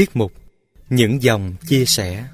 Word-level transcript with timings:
Tiết 0.00 0.16
mục 0.16 0.32
Những 0.90 1.22
dòng 1.22 1.54
chia 1.68 1.84
sẻ. 1.84 2.24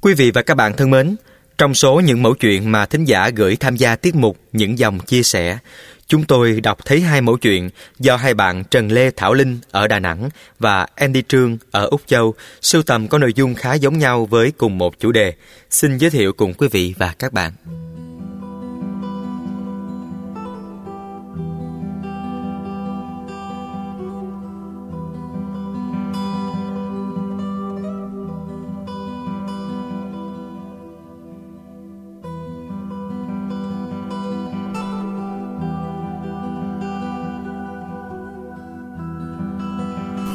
Quý 0.00 0.14
vị 0.14 0.30
và 0.30 0.42
các 0.42 0.54
bạn 0.54 0.72
thân 0.76 0.90
mến, 0.90 1.16
trong 1.58 1.74
số 1.74 2.00
những 2.00 2.22
mẫu 2.22 2.34
chuyện 2.34 2.72
mà 2.72 2.86
thính 2.86 3.04
giả 3.04 3.30
gửi 3.36 3.56
tham 3.56 3.76
gia 3.76 3.96
tiết 3.96 4.14
mục 4.14 4.36
Những 4.52 4.78
dòng 4.78 4.98
chia 4.98 5.22
sẻ, 5.22 5.58
chúng 6.08 6.24
tôi 6.24 6.60
đọc 6.60 6.78
thấy 6.84 7.00
hai 7.00 7.20
mẫu 7.20 7.36
chuyện 7.36 7.70
do 7.98 8.16
hai 8.16 8.34
bạn 8.34 8.64
Trần 8.64 8.92
Lê 8.92 9.10
Thảo 9.10 9.34
Linh 9.34 9.58
ở 9.70 9.88
Đà 9.88 9.98
Nẵng 9.98 10.28
và 10.58 10.86
Andy 10.94 11.22
Trương 11.28 11.58
ở 11.70 11.86
Úc 11.86 12.00
Châu 12.06 12.34
sưu 12.60 12.82
tầm 12.82 13.08
có 13.08 13.18
nội 13.18 13.32
dung 13.34 13.54
khá 13.54 13.74
giống 13.74 13.98
nhau 13.98 14.26
với 14.26 14.52
cùng 14.56 14.78
một 14.78 15.00
chủ 15.00 15.12
đề. 15.12 15.34
Xin 15.70 15.98
giới 15.98 16.10
thiệu 16.10 16.32
cùng 16.32 16.54
quý 16.54 16.68
vị 16.70 16.94
và 16.98 17.14
các 17.18 17.32
bạn. 17.32 17.52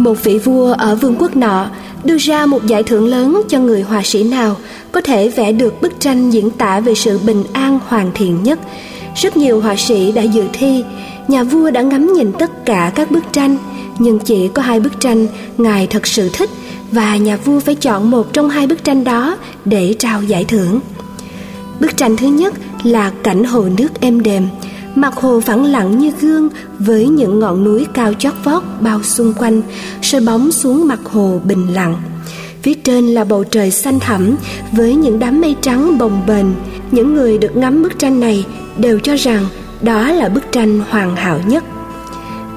Một 0.04 0.24
vị 0.24 0.38
vua 0.38 0.74
ở 0.74 0.96
vương 0.96 1.16
quốc 1.20 1.36
nọ 1.36 1.68
đưa 2.04 2.18
ra 2.18 2.46
một 2.46 2.66
giải 2.66 2.84
thưởng 2.84 3.08
lớn 3.08 3.42
cho 3.50 3.60
người 3.60 3.82
họa 3.82 4.02
sĩ 4.04 4.24
nào 4.24 4.56
có 4.92 5.02
thể 5.02 5.30
vẽ 5.30 5.52
được 5.52 5.82
bức 5.82 6.00
tranh 6.00 6.30
diễn 6.30 6.50
tả 6.50 6.80
về 6.80 6.96
sự 6.96 7.20
bình 7.26 7.44
an 7.54 7.80
hoàn 7.88 8.12
thiện 8.14 8.44
nhất. 8.44 8.60
Rất 9.16 9.38
nhiều 9.38 9.62
họa 9.62 9.76
sĩ 9.76 10.12
đã 10.12 10.22
dự 10.22 10.44
thi. 10.54 10.84
Nhà 11.28 11.44
vua 11.44 11.72
đã 11.72 11.82
ngắm 11.82 12.14
nhìn 12.14 12.32
tất 12.40 12.66
cả 12.66 12.92
các 12.96 13.12
bức 13.12 13.24
tranh, 13.34 13.58
nhưng 14.00 14.20
chỉ 14.20 14.48
có 14.48 14.62
hai 14.62 14.80
bức 14.80 15.00
tranh 15.00 15.28
ngài 15.58 15.88
thật 15.88 16.08
sự 16.08 16.30
thích 16.34 16.50
và 16.92 17.18
nhà 17.18 17.38
vua 17.38 17.60
phải 17.60 17.76
chọn 17.76 18.12
một 18.12 18.34
trong 18.34 18.50
hai 18.50 18.68
bức 18.68 18.84
tranh 18.84 19.04
đó 19.04 19.38
để 19.66 19.96
trao 20.00 20.24
giải 20.24 20.46
thưởng. 20.46 20.80
Bức 21.80 21.98
tranh 21.98 22.18
thứ 22.18 22.28
nhất 22.28 22.54
là 22.84 23.12
cảnh 23.24 23.44
hồ 23.44 23.66
nước 23.78 24.02
êm 24.02 24.24
đềm 24.24 24.48
mặt 24.96 25.14
hồ 25.14 25.40
phẳng 25.40 25.66
lặng 25.66 26.00
như 26.00 26.12
gương 26.22 26.50
với 26.80 27.08
những 27.08 27.40
ngọn 27.40 27.64
núi 27.64 27.86
cao 27.94 28.14
chót 28.14 28.34
vót 28.44 28.64
bao 28.80 29.04
xung 29.04 29.34
quanh, 29.34 29.62
soi 30.02 30.22
bóng 30.22 30.52
xuống 30.52 30.88
mặt 30.88 31.00
hồ 31.04 31.40
bình 31.44 31.74
lặng. 31.74 31.96
Phía 32.62 32.74
trên 32.74 33.08
là 33.08 33.24
bầu 33.24 33.44
trời 33.44 33.72
xanh 33.72 34.00
thẳm 34.00 34.36
với 34.72 34.96
những 34.96 35.20
đám 35.20 35.42
mây 35.42 35.56
trắng 35.62 35.98
bồng 35.98 36.22
bềnh. 36.28 36.46
Những 36.92 37.14
người 37.14 37.38
được 37.38 37.56
ngắm 37.56 37.84
bức 37.84 38.00
tranh 38.00 38.20
này 38.20 38.46
đều 38.78 39.00
cho 39.00 39.16
rằng 39.16 39.46
đó 39.82 40.12
là 40.12 40.30
bức 40.30 40.52
tranh 40.52 40.82
hoàn 40.90 41.16
hảo 41.16 41.40
nhất. 41.48 41.64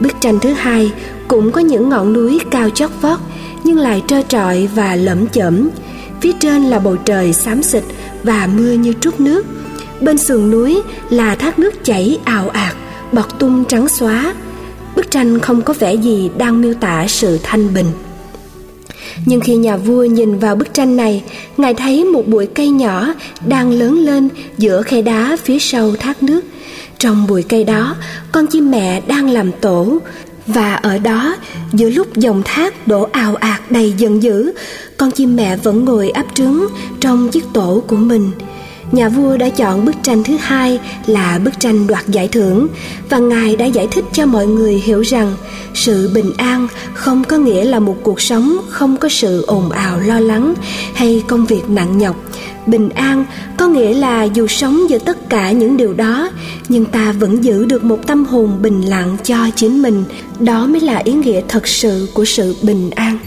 Bức 0.01 0.13
tranh 0.21 0.39
thứ 0.41 0.53
hai 0.53 0.93
cũng 1.29 1.53
có 1.53 1.61
những 1.61 1.89
ngọn 1.89 2.13
núi 2.13 2.41
cao 2.51 2.71
chót 2.71 2.91
vót 3.01 3.19
nhưng 3.65 3.79
lại 3.79 4.03
trơ 4.07 4.23
trọi 4.23 4.69
và 4.75 4.97
lởm 4.97 5.27
chởm. 5.27 5.69
Phía 6.21 6.33
trên 6.33 6.63
là 6.63 6.79
bầu 6.79 6.97
trời 6.97 7.33
xám 7.33 7.63
xịt 7.63 7.85
và 8.23 8.49
mưa 8.57 8.73
như 8.73 8.93
trút 9.01 9.21
nước 9.21 9.47
bên 10.01 10.19
sườn 10.19 10.51
núi 10.51 10.83
là 11.11 11.35
thác 11.35 11.59
nước 11.59 11.85
chảy 11.85 12.19
ào 12.25 12.49
ạt, 12.49 12.75
bọt 13.13 13.39
tung 13.39 13.65
trắng 13.65 13.89
xóa. 13.89 14.35
Bức 14.97 15.11
tranh 15.11 15.39
không 15.39 15.63
có 15.63 15.75
vẻ 15.79 15.95
gì 15.95 16.31
đang 16.39 16.63
miêu 16.63 16.75
tả 16.75 17.07
sự 17.09 17.39
thanh 17.43 17.75
bình. 17.75 17.87
Nhưng 19.27 19.41
khi 19.41 19.57
nhà 19.57 19.77
vua 19.77 20.05
nhìn 20.05 20.39
vào 20.39 20.57
bức 20.57 20.75
tranh 20.75 20.97
này, 20.97 21.23
ngài 21.57 21.75
thấy 21.75 22.05
một 22.05 22.27
bụi 22.27 22.47
cây 22.47 22.69
nhỏ 22.69 23.15
đang 23.47 23.71
lớn 23.71 23.99
lên 23.99 24.29
giữa 24.59 24.83
khe 24.83 25.03
đá 25.03 25.37
phía 25.45 25.59
sau 25.59 25.97
thác 25.97 26.23
nước. 26.23 26.41
Trong 26.99 27.27
bụi 27.27 27.43
cây 27.43 27.65
đó, 27.65 27.97
con 28.33 28.47
chim 28.47 28.71
mẹ 28.71 29.01
đang 29.07 29.31
làm 29.31 29.53
tổ, 29.53 29.99
và 30.47 30.75
ở 30.75 30.99
đó, 30.99 31.37
giữa 31.73 31.91
lúc 31.91 32.17
dòng 32.17 32.43
thác 32.45 32.89
đổ 32.89 33.09
ào 33.13 33.35
ạt 33.35 33.71
đầy 33.71 33.95
giận 33.99 34.23
dữ, 34.23 34.53
con 34.97 35.11
chim 35.11 35.37
mẹ 35.37 35.57
vẫn 35.57 35.85
ngồi 35.85 36.11
áp 36.11 36.27
trứng 36.35 36.67
trong 37.01 37.29
chiếc 37.29 37.45
tổ 37.53 37.83
của 37.87 37.97
mình 37.97 38.31
nhà 38.95 39.09
vua 39.09 39.37
đã 39.37 39.49
chọn 39.49 39.85
bức 39.85 39.95
tranh 40.03 40.25
thứ 40.25 40.37
hai 40.37 40.81
là 41.07 41.41
bức 41.45 41.61
tranh 41.61 41.87
đoạt 41.87 42.09
giải 42.09 42.29
thưởng, 42.29 42.69
và 43.11 43.19
ngài 43.19 43.57
đã 43.57 43.67
giải 43.67 43.89
thích 43.91 44.05
cho 44.13 44.27
mọi 44.27 44.47
người 44.47 44.75
hiểu 44.75 45.01
rằng 45.01 45.35
sự 45.75 46.11
bình 46.15 46.33
an 46.37 46.69
không 46.95 47.25
có 47.25 47.37
nghĩa 47.37 47.65
là 47.65 47.81
một 47.81 47.97
cuộc 48.03 48.21
sống 48.21 48.57
không 48.69 48.97
có 48.97 49.09
sự 49.09 49.45
ồn 49.47 49.71
ào 49.71 50.01
lo 50.01 50.21
lắng 50.21 50.55
hay 50.95 51.23
công 51.29 51.47
việc 51.47 51.71
nặng 51.71 51.99
nhọc. 51.99 52.17
Bình 52.67 52.89
an 52.89 53.25
có 53.59 53.67
nghĩa 53.67 53.95
là 53.95 54.23
dù 54.25 54.47
sống 54.47 54.91
giữa 54.91 54.99
tất 54.99 55.31
cả 55.31 55.53
những 55.53 55.77
điều 55.77 55.93
đó, 55.93 56.31
nhưng 56.69 56.85
ta 56.85 57.13
vẫn 57.13 57.45
giữ 57.45 57.65
được 57.65 57.85
một 57.85 57.99
tâm 58.07 58.25
hồn 58.25 58.63
bình 58.63 58.83
lặng 58.83 59.17
cho 59.25 59.37
chính 59.57 59.83
mình. 59.83 60.05
Đó 60.41 60.67
mới 60.67 60.81
là 60.81 60.97
ý 60.97 61.13
nghĩa 61.13 61.41
thật 61.49 61.67
sự 61.69 62.09
của 62.15 62.25
sự 62.25 62.57
bình 62.63 62.91
an. 62.91 63.19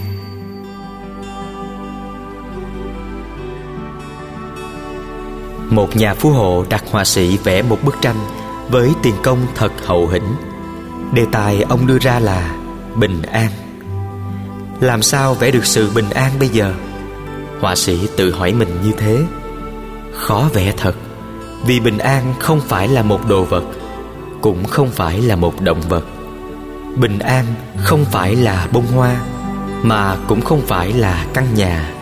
Một 5.70 5.96
nhà 5.96 6.14
phú 6.14 6.30
hộ 6.30 6.66
đặt 6.70 6.84
họa 6.92 7.06
sĩ 7.06 7.38
vẽ 7.38 7.62
một 7.62 7.78
bức 7.84 7.96
tranh 8.02 8.16
với 8.70 8.92
tiền 9.04 9.16
công 9.24 9.40
thật 9.56 9.72
hậu 9.86 10.08
hĩnh. 10.08 10.36
Đề 11.14 11.26
tài 11.32 11.62
ông 11.62 11.88
đưa 11.88 11.98
ra 12.00 12.20
là 12.20 12.56
bình 12.96 13.22
an. 13.22 13.50
Làm 14.80 15.02
sao 15.02 15.34
vẽ 15.34 15.52
được 15.52 15.66
sự 15.66 15.90
bình 15.96 16.10
an 16.10 16.32
bây 16.40 16.50
giờ? 16.50 16.74
Họa 17.62 17.76
sĩ 17.76 18.08
tự 18.18 18.32
hỏi 18.32 18.54
mình 18.54 18.70
như 18.84 18.92
thế. 18.98 19.20
Khó 20.14 20.50
vẽ 20.54 20.74
thật, 20.78 20.96
vì 21.66 21.80
bình 21.80 21.98
an 21.98 22.34
không 22.40 22.62
phải 22.62 22.88
là 22.88 23.04
một 23.04 23.28
đồ 23.28 23.44
vật, 23.44 23.64
cũng 24.42 24.66
không 24.66 24.90
phải 24.92 25.22
là 25.22 25.36
một 25.36 25.62
động 25.62 25.82
vật. 25.90 26.06
Bình 26.96 27.20
an 27.20 27.46
không 27.84 28.06
phải 28.06 28.36
là 28.36 28.68
bông 28.72 28.88
hoa, 28.88 29.16
mà 29.84 30.16
cũng 30.28 30.42
không 30.42 30.62
phải 30.68 30.94
là 30.94 31.26
căn 31.34 31.46
nhà. 31.56 31.94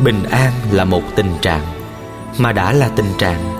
Bình 0.00 0.24
an 0.30 0.52
là 0.70 0.84
một 0.84 1.02
tình 1.16 1.32
trạng 1.40 1.73
mà 2.38 2.52
đã 2.52 2.72
là 2.72 2.88
tình 2.88 3.12
trạng, 3.18 3.54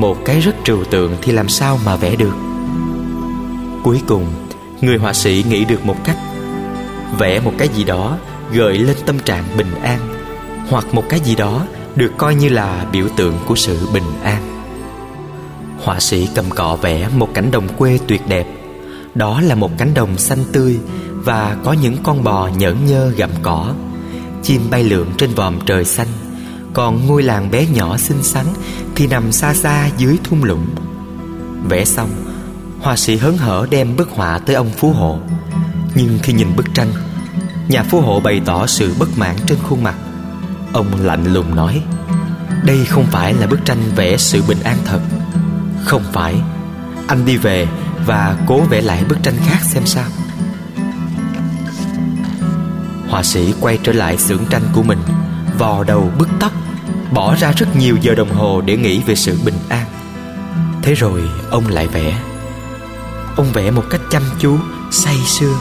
một 0.00 0.16
cái 0.24 0.40
rất 0.40 0.56
trừu 0.64 0.84
tượng 0.84 1.16
thì 1.22 1.32
làm 1.32 1.48
sao 1.48 1.78
mà 1.84 1.96
vẽ 1.96 2.16
được. 2.16 2.34
Cuối 3.82 4.00
cùng, 4.06 4.26
người 4.80 4.98
họa 4.98 5.12
sĩ 5.12 5.44
nghĩ 5.48 5.64
được 5.64 5.86
một 5.86 5.96
cách, 6.04 6.16
vẽ 7.18 7.40
một 7.40 7.52
cái 7.58 7.68
gì 7.68 7.84
đó 7.84 8.16
gợi 8.52 8.78
lên 8.78 8.96
tâm 9.06 9.18
trạng 9.18 9.44
bình 9.56 9.74
an, 9.82 9.98
hoặc 10.68 10.94
một 10.94 11.04
cái 11.08 11.20
gì 11.20 11.34
đó 11.34 11.66
được 11.96 12.12
coi 12.18 12.34
như 12.34 12.48
là 12.48 12.86
biểu 12.92 13.08
tượng 13.16 13.34
của 13.46 13.56
sự 13.56 13.88
bình 13.94 14.12
an. 14.22 14.42
Họa 15.82 16.00
sĩ 16.00 16.28
cầm 16.34 16.50
cọ 16.50 16.76
vẽ 16.76 17.08
một 17.16 17.28
cảnh 17.34 17.50
đồng 17.50 17.68
quê 17.68 17.98
tuyệt 18.06 18.22
đẹp. 18.28 18.46
Đó 19.14 19.40
là 19.40 19.54
một 19.54 19.70
cánh 19.78 19.94
đồng 19.94 20.18
xanh 20.18 20.44
tươi 20.52 20.78
và 21.12 21.56
có 21.64 21.72
những 21.72 21.96
con 22.02 22.24
bò 22.24 22.48
nhởn 22.58 22.86
nhơ 22.86 23.12
gặm 23.16 23.30
cỏ, 23.42 23.74
chim 24.42 24.60
bay 24.70 24.84
lượn 24.84 25.06
trên 25.18 25.30
vòm 25.34 25.58
trời 25.66 25.84
xanh 25.84 26.06
còn 26.76 27.06
ngôi 27.06 27.22
làng 27.22 27.50
bé 27.50 27.66
nhỏ 27.66 27.96
xinh 27.96 28.22
xắn 28.22 28.46
Thì 28.94 29.06
nằm 29.06 29.32
xa 29.32 29.54
xa 29.54 29.88
dưới 29.98 30.18
thung 30.24 30.44
lũng. 30.44 30.66
Vẽ 31.68 31.84
xong, 31.84 32.10
Họa 32.80 32.96
sĩ 32.96 33.16
hớn 33.16 33.36
hở 33.36 33.66
đem 33.70 33.96
bức 33.96 34.10
họa 34.10 34.38
tới 34.38 34.56
ông 34.56 34.70
Phú 34.70 34.92
Hộ. 34.92 35.18
Nhưng 35.94 36.18
khi 36.22 36.32
nhìn 36.32 36.56
bức 36.56 36.74
tranh, 36.74 36.88
Nhà 37.68 37.82
Phú 37.82 38.00
Hộ 38.00 38.20
bày 38.20 38.40
tỏ 38.44 38.66
sự 38.66 38.94
bất 38.98 39.18
mãn 39.18 39.36
trên 39.46 39.58
khuôn 39.68 39.82
mặt. 39.82 39.94
Ông 40.72 40.86
lạnh 41.00 41.32
lùng 41.32 41.54
nói, 41.54 41.82
Đây 42.64 42.84
không 42.84 43.06
phải 43.06 43.34
là 43.34 43.46
bức 43.46 43.64
tranh 43.64 43.78
vẽ 43.96 44.16
sự 44.16 44.42
bình 44.48 44.62
an 44.64 44.76
thật. 44.84 45.00
Không 45.84 46.02
phải. 46.12 46.34
Anh 47.06 47.24
đi 47.24 47.36
về 47.36 47.68
và 48.06 48.36
cố 48.46 48.60
vẽ 48.60 48.80
lại 48.80 49.04
bức 49.08 49.22
tranh 49.22 49.36
khác 49.46 49.58
xem 49.72 49.86
sao. 49.86 50.08
Họa 53.08 53.22
sĩ 53.22 53.54
quay 53.60 53.78
trở 53.82 53.92
lại 53.92 54.18
xưởng 54.18 54.44
tranh 54.50 54.62
của 54.72 54.82
mình, 54.82 54.98
Vò 55.58 55.84
đầu 55.84 56.10
bứt 56.18 56.28
tóc. 56.40 56.52
Bỏ 57.12 57.34
ra 57.34 57.52
rất 57.52 57.76
nhiều 57.76 57.96
giờ 58.00 58.14
đồng 58.14 58.30
hồ 58.30 58.60
để 58.60 58.76
nghĩ 58.76 59.02
về 59.02 59.14
sự 59.14 59.38
bình 59.44 59.58
an. 59.68 59.86
Thế 60.82 60.94
rồi 60.94 61.22
ông 61.50 61.66
lại 61.66 61.88
vẽ. 61.88 62.18
Ông 63.36 63.52
vẽ 63.52 63.70
một 63.70 63.84
cách 63.90 64.00
chăm 64.10 64.22
chú, 64.38 64.58
say 64.90 65.16
sưa. 65.26 65.54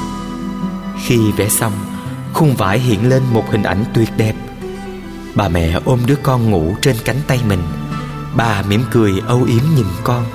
Khi 1.06 1.32
vẽ 1.38 1.50
xong 1.50 1.74
Khung 2.36 2.56
vải 2.56 2.80
hiện 2.80 3.10
lên 3.10 3.24
một 3.34 3.44
hình 3.52 3.64
ảnh 3.64 3.84
tuyệt 3.94 4.10
đẹp. 4.18 4.34
Bà 5.36 5.50
mẹ 5.50 5.80
ôm 5.86 6.00
đứa 6.06 6.16
con 6.24 6.52
ngủ 6.52 6.76
trên 6.82 6.96
cánh 7.06 7.18
tay 7.28 7.40
mình. 7.48 7.62
Bà 8.36 8.62
mỉm 8.62 8.84
cười 8.92 9.14
âu 9.28 9.44
yếm 9.44 9.64
nhìn 9.76 9.86
con. 10.04 10.26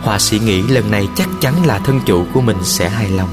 Họa 0.00 0.18
sĩ 0.18 0.38
nghĩ 0.38 0.62
lần 0.62 0.90
này 0.90 1.08
chắc 1.16 1.28
chắn 1.40 1.66
là 1.66 1.78
thân 1.78 2.00
chủ 2.06 2.26
của 2.32 2.40
mình 2.40 2.56
sẽ 2.62 2.88
hài 2.88 3.10
lòng. 3.10 3.28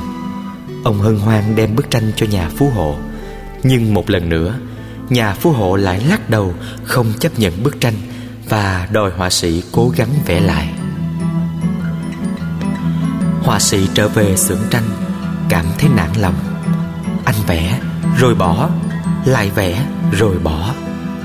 Ông 0.84 1.00
hân 1.00 1.18
hoan 1.18 1.56
đem 1.56 1.76
bức 1.76 1.92
tranh 1.92 2.12
cho 2.16 2.26
nhà 2.26 2.50
phú 2.58 2.70
hộ. 2.76 2.96
Nhưng 3.64 3.94
một 3.94 4.10
lần 4.10 4.30
nữa 4.30 4.60
nhà 5.10 5.34
phú 5.34 5.52
hộ 5.52 5.76
lại 5.76 6.00
lắc 6.00 6.30
đầu, 6.30 6.54
không 6.84 7.14
chấp 7.20 7.40
nhận 7.40 7.64
bức 7.64 7.82
tranh, 7.82 7.96
và 8.50 8.88
đòi 8.92 9.12
họa 9.18 9.30
sĩ 9.30 9.64
cố 9.72 9.92
gắng 9.96 10.10
vẽ 10.26 10.40
lại. 10.40 10.70
Họa 13.42 13.60
sĩ 13.60 13.88
trở 13.94 14.08
về 14.08 14.38
xưởng 14.38 14.62
tranh, 14.70 14.90
cảm 15.50 15.66
thấy 15.78 15.90
nản 15.96 16.10
lòng. 16.20 16.36
Anh 17.26 17.36
anh 17.36 17.46
vẽ, 17.48 17.80
rồi 18.18 18.36
bỏ. 18.36 18.70
Lại 19.26 19.52
vẽ, 19.56 19.86
rồi 20.12 20.38
bỏ. 20.40 20.74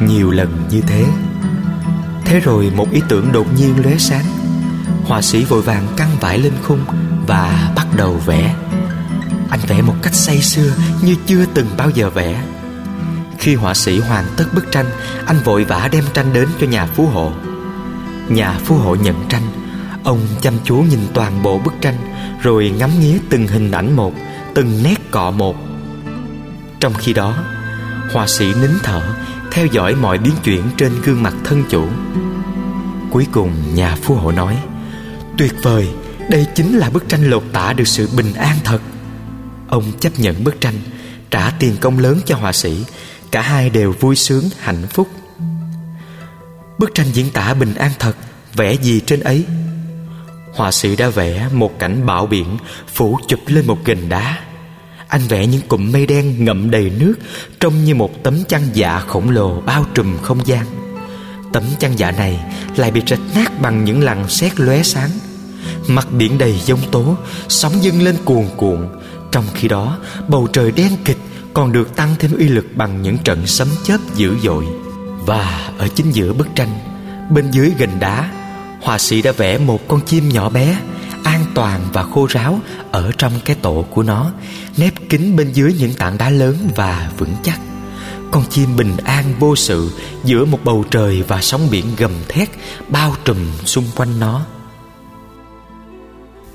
Nhiều 0.01 0.31
lần 0.31 0.65
như 0.71 0.81
thế. 0.81 1.05
Thế 2.25 2.41
rồi 2.41 2.73
một 2.77 2.91
ý 2.93 3.01
tưởng 3.09 3.33
đột 3.33 3.47
nhiên 3.57 3.83
lóe 3.85 3.99
sáng. 3.99 4.25
Họa 5.05 5.23
sĩ 5.23 5.45
vội 5.45 5.63
vàng 5.63 5.87
căng 5.97 6.17
vải 6.21 6.39
lên 6.39 6.53
khung 6.63 6.81
và 7.27 7.73
bắt 7.77 7.87
đầu 7.97 8.13
vẽ. 8.27 8.55
Anh 9.51 9.61
vẽ 9.69 9.83
một 9.83 9.95
cách 10.03 10.15
say 10.15 10.43
sưa 10.43 10.73
như 11.03 11.17
chưa 11.27 11.45
từng 11.55 11.67
bao 11.77 11.91
giờ 11.91 12.11
vẽ 12.11 12.43
khi 13.41 13.55
họa 13.55 13.75
sĩ 13.75 13.99
hoàn 13.99 14.25
tất 14.37 14.45
bức 14.55 14.73
tranh, 14.73 14.87
anh 15.27 15.39
vội 15.45 15.65
vã 15.65 15.89
đem 15.93 16.05
tranh 16.15 16.33
đến 16.33 16.49
cho 16.61 16.67
nhà 16.67 16.87
phú 16.87 17.07
hộ. 17.07 17.33
Nhà 18.29 18.59
phú 18.65 18.75
hộ 18.75 18.95
nhận 18.95 19.29
tranh, 19.29 19.43
ông 20.05 20.21
chăm 20.41 20.55
chú 20.65 20.77
nhìn 20.77 21.01
toàn 21.15 21.43
bộ 21.43 21.59
bức 21.59 21.75
tranh, 21.81 21.95
rồi 22.43 22.75
ngắm 22.79 22.91
nghía 23.01 23.19
từng 23.31 23.47
hình 23.47 23.71
ảnh 23.71 23.97
một, 23.97 24.15
từng 24.55 24.83
nét 24.83 25.11
cọ 25.11 25.31
một. 25.31 25.57
Trong 26.81 26.95
khi 26.95 27.13
đó, 27.13 27.35
họa 28.13 28.27
sĩ 28.27 28.47
nín 28.61 28.71
thở, 28.83 29.03
theo 29.51 29.67
dõi 29.67 29.95
mọi 29.95 30.19
biến 30.19 30.35
chuyển 30.45 30.63
trên 30.77 30.93
gương 31.05 31.23
mặt 31.23 31.35
thân 31.45 31.65
chủ. 31.71 31.87
Cuối 33.11 33.27
cùng, 33.33 33.75
nhà 33.75 33.97
phú 34.03 34.15
hộ 34.15 34.33
nói, 34.33 34.59
tuyệt 35.39 35.53
vời, 35.63 35.89
đây 36.31 36.47
chính 36.55 36.79
là 36.79 36.91
bức 36.91 37.09
tranh 37.09 37.31
lột 37.31 37.45
tả 37.53 37.73
được 37.73 37.89
sự 37.89 38.09
bình 38.17 38.35
an 38.35 38.57
thật. 38.65 38.79
Ông 39.69 39.85
chấp 40.01 40.19
nhận 40.19 40.45
bức 40.45 40.61
tranh, 40.61 40.75
trả 41.31 41.51
tiền 41.51 41.77
công 41.81 41.99
lớn 41.99 42.21
cho 42.27 42.37
họa 42.37 42.53
sĩ 42.53 42.85
cả 43.31 43.43
hai 43.43 43.71
đều 43.71 43.93
vui 43.93 44.17
sướng, 44.17 44.45
hạnh 44.59 44.87
phúc. 44.91 45.09
Bức 46.79 46.95
tranh 46.95 47.07
diễn 47.13 47.31
tả 47.31 47.55
bình 47.55 47.75
an 47.75 47.91
thật 47.99 48.17
vẽ 48.55 48.75
gì 48.75 49.01
trên 49.01 49.21
ấy? 49.21 49.45
Họa 50.55 50.73
sĩ 50.73 50.97
đã 50.97 51.09
vẽ 51.09 51.49
một 51.53 51.79
cảnh 51.79 52.07
bão 52.07 52.27
biển, 52.27 52.57
phủ 52.95 53.19
chụp 53.29 53.41
lên 53.47 53.67
một 53.67 53.85
gành 53.85 54.09
đá. 54.09 54.39
Anh 55.09 55.21
vẽ 55.29 55.47
những 55.47 55.61
cụm 55.69 55.93
mây 55.93 56.07
đen 56.07 56.45
ngậm 56.45 56.71
đầy 56.71 56.91
nước, 56.91 57.15
trông 57.61 57.85
như 57.85 57.95
một 57.95 58.11
tấm 58.23 58.45
chăn 58.45 58.63
dạ 58.73 59.01
khổng 59.07 59.31
lồ 59.31 59.61
bao 59.61 59.87
trùm 59.95 60.19
không 60.23 60.47
gian. 60.47 60.67
Tấm 61.53 61.63
chăn 61.79 61.99
dạ 61.99 62.11
này 62.11 62.41
lại 62.77 62.91
bị 62.91 63.03
rạch 63.07 63.21
nát 63.35 63.61
bằng 63.61 63.85
những 63.85 64.05
lằn 64.05 64.29
sét 64.29 64.61
lóe 64.61 64.83
sáng. 64.83 65.11
Mặt 65.87 66.09
biển 66.13 66.39
đầy 66.39 66.61
giông 66.65 66.81
tố, 66.91 67.17
sóng 67.49 67.83
dâng 67.83 68.03
lên 68.03 68.17
cuồn 68.25 68.45
cuộn. 68.57 68.89
Trong 69.33 69.45
khi 69.55 69.69
đó, 69.69 69.99
bầu 70.29 70.49
trời 70.53 70.73
đen 70.73 70.93
kịch 71.05 71.19
còn 71.55 71.73
được 71.73 71.97
tăng 71.97 72.17
thêm 72.19 72.37
uy 72.37 72.49
lực 72.49 72.67
bằng 72.75 73.03
những 73.03 73.19
trận 73.19 73.47
sấm 73.47 73.69
chớp 73.85 73.99
dữ 74.15 74.37
dội. 74.43 74.65
Và 75.27 75.71
ở 75.79 75.89
chính 75.89 76.11
giữa 76.11 76.33
bức 76.33 76.49
tranh, 76.55 76.79
bên 77.31 77.51
dưới 77.51 77.73
gành 77.79 78.01
đá, 78.01 78.31
họa 78.81 78.99
sĩ 78.99 79.23
đã 79.23 79.33
vẽ 79.33 79.59
một 79.59 79.89
con 79.89 80.01
chim 80.07 80.29
nhỏ 80.29 80.51
bé, 80.51 80.77
an 81.25 81.45
toàn 81.55 81.81
và 81.93 82.03
khô 82.03 82.27
ráo 82.31 82.61
ở 82.91 83.13
trong 83.19 83.33
cái 83.45 83.57
tổ 83.63 83.85
của 83.91 84.03
nó, 84.03 84.31
nép 84.77 84.95
kín 85.09 85.37
bên 85.37 85.53
dưới 85.53 85.75
những 85.79 85.93
tảng 85.95 86.19
đá 86.19 86.31
lớn 86.31 86.57
và 86.77 87.11
vững 87.19 87.35
chắc. 87.43 87.61
Con 88.31 88.45
chim 88.51 88.77
bình 88.77 88.97
an 89.05 89.25
vô 89.39 89.57
sự 89.57 89.91
giữa 90.25 90.45
một 90.45 90.59
bầu 90.65 90.85
trời 90.91 91.23
và 91.29 91.41
sóng 91.41 91.69
biển 91.71 91.85
gầm 91.97 92.13
thét 92.29 92.49
bao 92.89 93.15
trùm 93.25 93.39
xung 93.65 93.85
quanh 93.97 94.21
nó. 94.21 94.47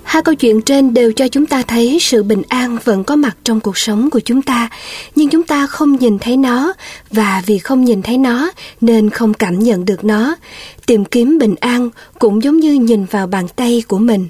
Hai 0.06 0.22
câu 0.22 0.36
chuyện 0.36 0.62
trên 0.62 0.94
đều 0.94 1.12
cho 1.12 1.28
chúng 1.28 1.46
ta 1.46 1.62
thấy 1.62 1.98
sự 2.02 2.24
bình 2.24 2.42
an 2.48 2.78
vẫn 2.84 3.04
có 3.04 3.16
mặt 3.16 3.38
trong 3.44 3.60
cuộc 3.60 3.78
sống 3.78 4.10
của 4.10 4.20
chúng 4.20 4.42
ta, 4.42 4.70
nhưng 5.16 5.30
chúng 5.30 5.44
ta 5.44 5.68
không 5.68 5.96
nhìn 5.96 6.20
thấy 6.20 6.38
nó 6.38 6.74
và 7.12 7.44
vì 7.46 7.58
không 7.58 7.86
nhìn 7.86 8.02
thấy 8.02 8.18
nó 8.18 8.52
nên 8.82 9.10
không 9.10 9.34
cảm 9.34 9.60
nhận 9.60 9.86
được 9.86 10.04
nó. 10.04 10.36
Tìm 10.86 11.06
kiếm 11.06 11.38
bình 11.38 11.56
an 11.60 11.90
cũng 12.20 12.44
giống 12.44 12.60
như 12.60 12.74
nhìn 12.74 13.06
vào 13.06 13.28
bàn 13.28 13.48
tay 13.56 13.84
của 13.88 13.98
mình. 13.98 14.28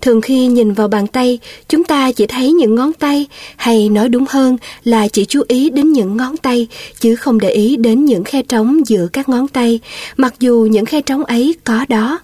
Thường 0.00 0.20
khi 0.20 0.46
nhìn 0.46 0.72
vào 0.72 0.88
bàn 0.88 1.06
tay, 1.06 1.38
chúng 1.68 1.84
ta 1.84 2.12
chỉ 2.12 2.26
thấy 2.26 2.52
những 2.52 2.74
ngón 2.74 2.92
tay, 2.92 3.26
hay 3.56 3.88
nói 3.88 4.08
đúng 4.08 4.24
hơn 4.28 4.56
là 4.84 5.08
chỉ 5.08 5.24
chú 5.24 5.42
ý 5.48 5.70
đến 5.70 5.92
những 5.92 6.16
ngón 6.16 6.36
tay, 6.36 6.66
chứ 7.00 7.16
không 7.16 7.40
để 7.40 7.50
ý 7.50 7.76
đến 7.76 8.04
những 8.04 8.24
khe 8.24 8.42
trống 8.42 8.86
giữa 8.86 9.08
các 9.12 9.28
ngón 9.28 9.48
tay, 9.48 9.80
mặc 10.16 10.34
dù 10.40 10.68
những 10.70 10.84
khe 10.84 11.00
trống 11.00 11.24
ấy 11.24 11.54
có 11.64 11.84
đó. 11.88 12.18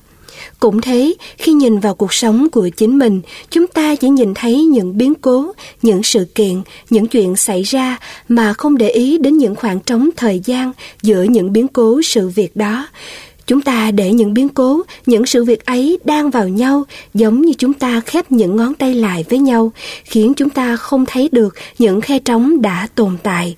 Cũng 0.61 0.81
thế, 0.81 1.15
khi 1.39 1.53
nhìn 1.53 1.79
vào 1.79 1.95
cuộc 1.95 2.13
sống 2.13 2.49
của 2.53 2.69
chính 2.77 2.99
mình, 2.99 3.21
chúng 3.51 3.67
ta 3.67 3.95
chỉ 3.95 4.09
nhìn 4.09 4.35
thấy 4.35 4.65
những 4.65 4.99
biến 4.99 5.15
cố, 5.15 5.53
những 5.83 6.03
sự 6.03 6.25
kiện, 6.35 6.63
những 6.91 7.07
chuyện 7.07 7.37
xảy 7.37 7.63
ra 7.63 7.99
mà 8.29 8.53
không 8.53 8.79
để 8.79 8.89
ý 8.89 9.19
đến 9.19 9.37
những 9.37 9.55
khoảng 9.55 9.81
trống 9.81 10.11
thời 10.17 10.41
gian 10.45 10.73
giữa 11.03 11.23
những 11.23 11.53
biến 11.53 11.69
cố 11.69 12.03
sự 12.03 12.29
việc 12.29 12.57
đó. 12.57 12.89
Chúng 13.47 13.61
ta 13.61 13.91
để 13.91 14.13
những 14.13 14.35
biến 14.35 14.49
cố, 14.49 14.83
những 15.07 15.27
sự 15.27 15.45
việc 15.45 15.67
ấy 15.67 15.99
đang 16.05 16.31
vào 16.31 16.49
nhau 16.49 16.85
giống 17.15 17.43
như 17.43 17.53
chúng 17.59 17.73
ta 17.73 18.01
khép 18.07 18.33
những 18.33 18.57
ngón 18.57 18.75
tay 18.75 18.95
lại 18.95 19.25
với 19.31 19.39
nhau, 19.39 19.73
khiến 20.05 20.35
chúng 20.35 20.51
ta 20.51 20.77
không 20.77 21.07
thấy 21.07 21.29
được 21.33 21.55
những 21.79 22.01
khe 22.01 22.19
trống 22.19 22.63
đã 22.63 22.89
tồn 22.95 23.17
tại. 23.23 23.55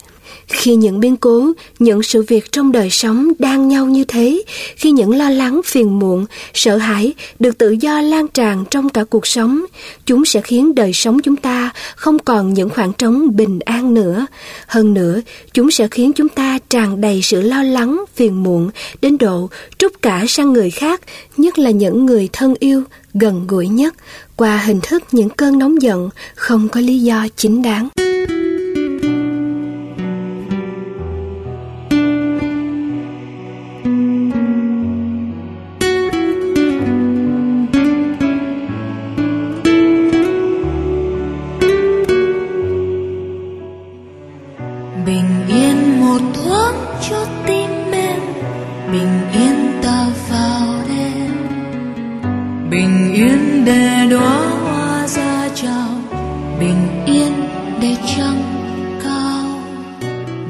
Khi 0.48 0.74
những 0.74 1.00
biến 1.00 1.16
cố, 1.16 1.52
những 1.78 2.02
sự 2.02 2.24
việc 2.28 2.52
trong 2.52 2.72
đời 2.72 2.90
sống 2.90 3.32
đang 3.38 3.68
nhau 3.68 3.86
như 3.86 4.04
thế, 4.04 4.42
khi 4.76 4.90
những 4.90 5.16
lo 5.16 5.30
lắng, 5.30 5.60
phiền 5.64 5.98
muộn, 5.98 6.26
sợ 6.54 6.76
hãi 6.76 7.14
được 7.38 7.58
tự 7.58 7.70
do 7.70 8.00
lan 8.00 8.28
tràn 8.28 8.64
trong 8.70 8.88
cả 8.88 9.04
cuộc 9.04 9.26
sống, 9.26 9.64
chúng 10.06 10.24
sẽ 10.24 10.40
khiến 10.40 10.74
đời 10.74 10.92
sống 10.92 11.22
chúng 11.22 11.36
ta 11.36 11.70
không 11.96 12.18
còn 12.18 12.54
những 12.54 12.70
khoảng 12.70 12.92
trống 12.92 13.36
bình 13.36 13.60
an 13.60 13.94
nữa. 13.94 14.26
Hơn 14.66 14.94
nữa, 14.94 15.20
chúng 15.52 15.70
sẽ 15.70 15.88
khiến 15.90 16.12
chúng 16.12 16.28
ta 16.28 16.58
tràn 16.70 17.00
đầy 17.00 17.22
sự 17.22 17.40
lo 17.40 17.62
lắng, 17.62 18.04
phiền 18.14 18.42
muộn, 18.42 18.70
đến 19.00 19.18
độ 19.18 19.48
trút 19.78 19.92
cả 20.02 20.24
sang 20.28 20.52
người 20.52 20.70
khác, 20.70 21.00
nhất 21.36 21.58
là 21.58 21.70
những 21.70 22.06
người 22.06 22.28
thân 22.32 22.54
yêu, 22.58 22.82
gần 23.14 23.46
gũi 23.46 23.68
nhất, 23.68 23.94
qua 24.36 24.56
hình 24.56 24.80
thức 24.82 25.02
những 25.12 25.30
cơn 25.30 25.58
nóng 25.58 25.82
giận 25.82 26.10
không 26.34 26.68
có 26.68 26.80
lý 26.80 26.98
do 26.98 27.26
chính 27.36 27.62
đáng. 27.62 28.13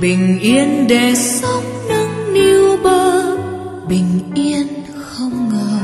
Bình 0.04 0.38
yên 0.40 0.86
để 0.88 1.14
sống 1.14 1.64
nâng 1.88 2.34
niu 2.34 2.76
bờ. 2.82 3.36
Bình 3.88 4.32
yên 4.34 4.66
không 4.94 5.48
ngờ, 5.48 5.80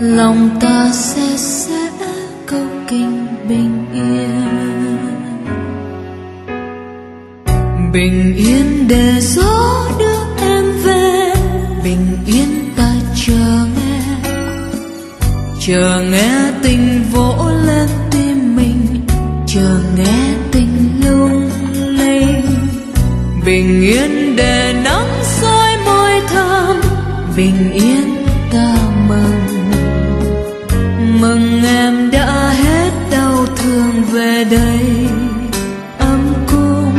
lòng 0.00 0.50
ta 0.60 0.90
sẽ 0.92 1.36
sẽ 1.36 1.90
câu 2.46 2.66
kinh 2.88 3.26
bình 3.48 3.86
yên. 3.94 4.98
Bình 7.92 8.34
yên 8.36 8.88
để 8.88 9.20
gió 9.20 9.88
đưa 9.98 10.44
em 10.46 10.64
về. 10.84 11.34
Bình 11.84 12.06
yên 12.26 12.70
ta 12.76 12.94
chờ 13.26 13.66
nghe 13.76 14.00
chờ 15.60 16.02
nghe 16.10 16.50
tình 16.62 17.02
vỗ 17.12 17.50
lên 17.66 17.88
tim 18.10 18.56
mình. 18.56 19.06
Chờ 19.46 19.80
nghe 19.96 20.43
bình 23.44 23.82
yên 23.82 24.36
để 24.36 24.74
nắng 24.84 25.22
soi 25.22 25.76
môi 25.84 26.20
thơm, 26.28 26.80
bình 27.36 27.72
yên 27.72 28.26
ta 28.52 28.76
mừng 29.08 29.70
mừng 31.20 31.64
em 31.64 32.10
đã 32.10 32.50
hết 32.50 32.90
đau 33.10 33.46
thương 33.56 34.02
về 34.12 34.44
đây, 34.50 35.06
ấm 35.98 36.34
cung 36.50 36.98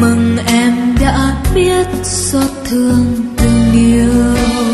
mừng 0.00 0.36
em 0.46 0.96
đã 1.00 1.36
biết 1.54 1.86
xót 2.02 2.50
thương 2.64 3.04
từng 3.36 3.70
điều. 3.72 4.71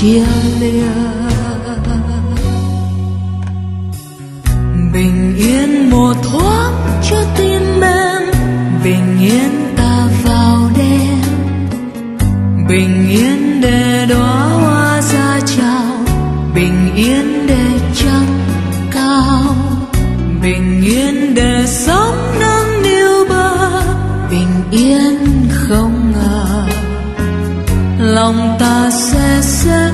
Chia 0.00 0.24
lìa 0.60 0.86
bình 4.92 5.36
yên 5.38 5.90
một 5.90 6.14
thoáng 6.22 7.00
cho 7.10 7.16
tim 7.36 7.66
bình 8.86 9.18
yên 9.20 9.74
ta 9.76 10.08
vào 10.24 10.70
đêm. 10.78 11.20
Bình 12.68 13.08
yên 13.08 13.60
để 13.60 14.06
đóa 14.08 14.44
hoa 14.44 15.00
ra 15.00 15.40
chào 15.56 16.04
bình 16.54 16.94
yên 16.96 17.46
để 17.46 17.66
trăng 17.94 18.38
cao. 18.90 19.56
Bình 20.42 20.82
yên 20.84 21.34
để 21.34 21.64
sóng 21.66 22.16
nâng 22.40 22.82
niu 22.82 23.28
bờ. 23.28 23.82
Bình 24.30 24.64
yên 24.70 25.18
không 25.50 26.12
ngờ, 26.12 26.66
lòng 27.98 28.56
ta 28.60 28.90
sẽ 28.90 29.40
sẽ 29.42 29.85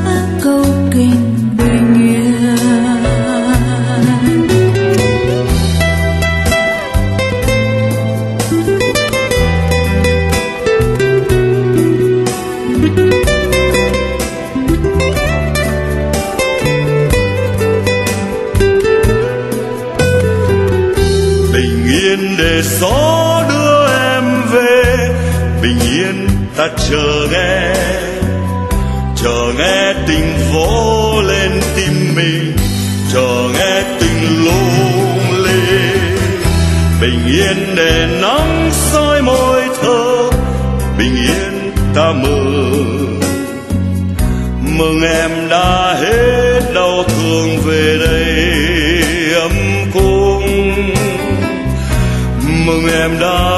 để 37.76 38.06
nắng 38.22 38.70
soi 38.72 39.22
môi 39.22 39.62
thơ, 39.82 40.30
bình 40.98 41.16
yên 41.16 41.72
ta 41.94 42.12
mừng 42.12 43.02
mừng 44.78 45.02
em 45.02 45.30
đã 45.48 45.94
hết 46.00 46.60
đau 46.74 47.04
thương 47.08 47.58
về 47.64 47.98
đây 48.06 49.34
ấm 49.34 49.52
cung. 49.92 50.94
Mừng 52.66 52.88
em 52.92 53.10
đã 53.20 53.51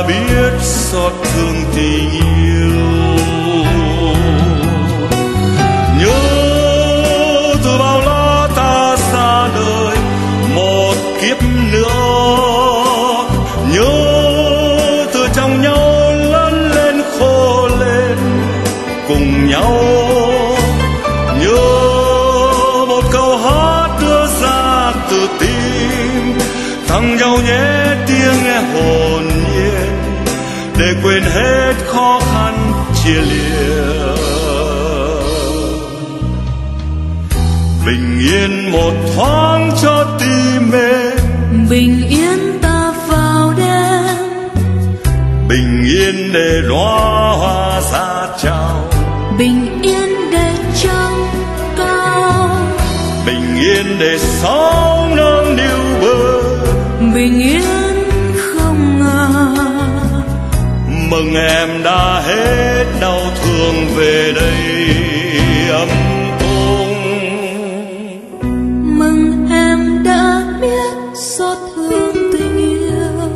thăng 26.94 27.16
nhau 27.16 27.38
nhé 27.46 27.96
tiếng 28.06 28.44
nghe 28.44 28.60
hồn 28.60 29.22
nhiên 29.26 30.24
để 30.78 30.94
quên 31.02 31.22
hết 31.22 31.72
khó 31.86 32.20
khăn 32.32 32.72
chia 33.04 33.20
lìa. 33.20 34.14
Bình 37.86 38.18
yên 38.20 38.72
một 38.72 38.92
thoáng 39.14 39.70
cho 39.82 40.06
tim 40.20 40.72
em 40.72 41.68
bình 41.70 42.08
yên 42.08 42.58
ta 42.62 42.92
vào 43.08 43.54
đêm. 43.56 44.16
Bình 45.48 45.82
yên 45.84 46.32
để 46.32 46.62
đóa 46.68 47.32
hoa 47.38 47.80
ra 47.92 48.28
chào 48.42 48.90
bình 49.38 49.82
yên 49.82 50.30
để 50.32 50.50
trăng 50.82 51.26
cao. 51.78 52.50
Bình 53.26 53.56
yên 53.56 53.96
để 53.98 54.18
bờ 54.42 54.93
bình 57.24 57.40
yên 57.40 58.04
không 58.36 58.98
ngờ. 58.98 59.28
Mừng 61.10 61.34
em 61.34 61.82
đã 61.84 62.20
hết 62.26 62.84
đau 63.00 63.20
thương 63.42 63.86
về 63.96 64.32
đây 64.36 64.54
ấm 65.70 65.88
tung 66.40 66.94
mừng 68.98 69.48
em 69.50 70.02
đã 70.04 70.44
biết 70.60 70.94
xót 71.14 71.58
thương 71.76 72.32
tình 72.32 72.58
yêu. 72.58 73.30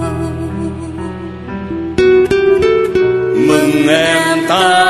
Mừng 3.49 3.89
em 3.89 4.39
ta 4.49 4.88